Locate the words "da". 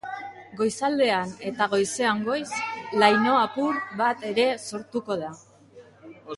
5.27-5.35